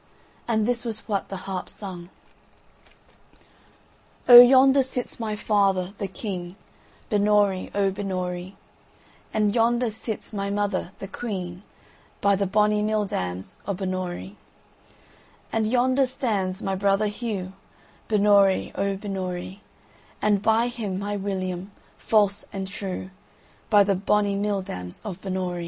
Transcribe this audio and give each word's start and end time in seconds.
And 0.47 0.65
this 0.67 0.83
was 0.83 1.07
what 1.07 1.29
the 1.29 1.35
harp 1.45 1.69
sung: 1.69 2.09
"O 4.27 4.41
yonder 4.41 4.81
sits 4.81 5.19
my 5.19 5.35
father, 5.35 5.93
the 5.99 6.07
king, 6.07 6.55
Binnorie, 7.11 7.69
O 7.75 7.91
Binnorie; 7.91 8.53
And 9.31 9.53
yonder 9.53 9.91
sits 9.91 10.33
my 10.33 10.49
mother, 10.49 10.91
the 10.97 11.07
queen; 11.07 11.61
By 12.19 12.35
the 12.35 12.47
bonny 12.47 12.81
mill 12.81 13.05
dams 13.05 13.57
o' 13.67 13.75
Binnorie, 13.75 14.37
"And 15.53 15.67
yonder 15.67 16.07
stands 16.07 16.63
my 16.63 16.73
brother 16.73 17.05
Hugh, 17.05 17.53
Binnorie, 18.07 18.71
O 18.73 18.97
Binnorie; 18.97 19.59
And 20.19 20.41
by 20.41 20.65
him, 20.67 20.97
my 20.97 21.15
William, 21.15 21.69
false 21.99 22.43
and 22.51 22.65
true; 22.65 23.11
By 23.69 23.83
the 23.83 23.93
bonny 23.93 24.33
mill 24.35 24.63
dams 24.63 25.03
o' 25.05 25.13
Binnorie." 25.13 25.59